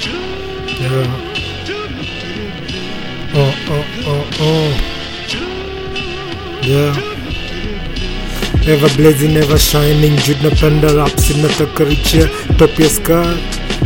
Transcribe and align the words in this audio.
Yeah. 0.00 1.10
Oh, 3.34 3.54
oh, 3.68 3.84
oh, 4.06 4.24
oh. 4.40 4.70
Yeah. 6.62 6.94
Ever 8.72 8.88
blazing, 8.96 9.36
ever 9.36 9.58
shining. 9.58 10.16
Jude 10.18 10.42
napenda 10.42 10.88
rap, 10.94 11.10
sinataka 11.18 11.84
richia 11.84 12.28
top 12.58 12.78
ya 12.78 12.88
sky. 12.88 13.36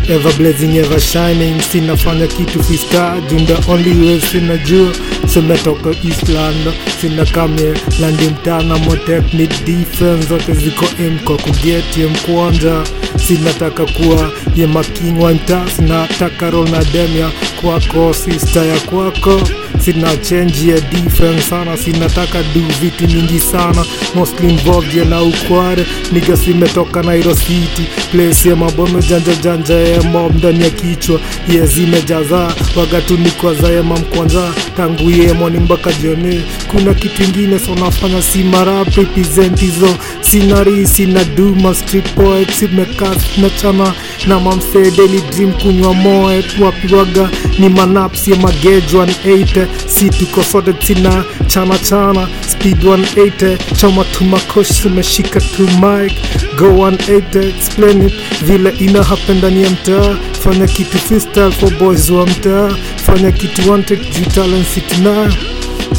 Ever 0.08 0.32
blazing, 0.36 0.76
ever 0.78 1.00
shining. 1.00 1.60
Sinafanya 1.60 2.26
kitu 2.26 2.62
fista, 2.64 3.14
junda 3.30 3.54
only 3.68 4.06
way 4.06 4.20
sinajua. 4.20 4.92
Simetoka 5.26 5.90
island 6.04 6.72
sina 7.00 7.24
kamye 7.26 7.74
landi 8.00 8.24
mtana 8.24 8.78
motek 8.78 9.34
defense. 9.64 10.26
Zote 10.28 10.52
ziko 10.52 10.84
m. 11.00 11.18
Kwa 11.24 11.36
kuget 11.36 11.96
ye 11.98 12.06
mkwanja 12.06 12.82
sinataka 13.26 13.84
kuwa 13.86 14.30
yemakingwanta 14.56 15.56
making 15.56 15.64
wa 15.64 15.70
sinataka 15.76 16.50
na 16.50 17.30
kwako 17.60 18.14
sista 18.14 18.64
ya 18.64 18.80
kwako 18.80 19.40
sina 19.84 20.16
change 20.16 20.68
ya 20.70 20.80
defense 20.80 21.42
sana 21.42 21.76
sinataka 21.76 22.42
du 22.42 22.60
vitu 22.80 23.04
nyingi 23.06 23.40
sana. 23.40 23.84
Mostly 24.14 24.48
involved 24.48 24.94
ya 24.94 25.04
na 25.04 25.22
ukware 25.22 25.86
niga 26.12 26.36
Nairo 27.02 27.34
City. 27.34 27.82
Place 28.12 28.48
ya 28.48 28.56
mabome 28.56 29.02
janja 29.02 29.34
janja 29.34 29.74
ya 29.74 30.02
ndani 30.38 30.64
ya 30.64 30.70
kichwa. 30.70 31.20
Ye 31.48 31.66
zimejaza 31.66 32.54
wagatu 32.76 33.16
ni 33.18 33.30
kwa 33.30 33.54
za 33.54 33.82
mam 33.82 34.02
kwanza. 34.02 34.52
Tangu 34.76 35.10
ye 35.10 35.32
morning 35.32 35.62
mpaka 35.62 35.92
jioni. 35.92 36.42
Kuna 36.70 36.94
kitu 36.94 37.22
ingine 37.22 37.58
so 37.58 37.74
nafanya 37.74 38.22
si 38.22 38.38
mara 38.38 38.84
represent 38.84 39.62
sina 40.36 41.24
duma 41.36 41.74
street 41.74 42.08
poet 42.14 42.62
imekas 42.62 43.38
nachana 43.38 43.92
na 44.26 44.40
mamse 44.40 44.90
daily 44.96 45.20
dream 45.30 45.52
kunywa 45.52 45.94
moet 45.94 46.58
wapiwaga 46.60 47.28
ni 47.58 47.68
manaps 47.68 48.28
ya 48.28 48.36
magejwa 48.36 49.06
180 49.06 49.66
si 49.86 50.10
tuko 50.10 50.42
sote 50.42 50.72
tina 50.72 51.24
chana 51.46 51.78
chana. 51.78 52.28
Speed 52.48 52.82
180 52.84 53.58
choma 53.76 54.04
tumakosh 54.04 54.68
simeshika 54.82 55.40
tu 55.40 55.62
mic. 55.62 56.12
Go 56.58 56.66
180 56.66 57.48
explain 57.48 58.02
it. 58.06 58.12
Vile 58.44 58.70
ina 58.78 59.02
happen 59.02 59.60
ya 59.62 59.70
mtaa. 59.70 60.16
Fanya 60.44 60.66
kitu 60.66 60.98
freestyle 60.98 61.50
for 61.52 61.70
boys 61.78 62.10
wa 62.10 62.26
mtaa. 62.26 62.70
Fanya 63.06 63.32
kitu 63.32 63.70
wanted 63.70 64.00
juu 64.10 64.24
talent 64.34 64.66
sitina 64.66 65.32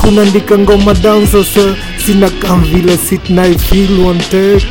kunaandika 0.01 0.57
ngoma 0.57 0.93
down 0.93 1.27
sasa 1.27 1.75
tsy 2.03 2.13
nakamvila 2.19 2.95
sitinay 2.97 3.53
filoanteko 3.57 4.67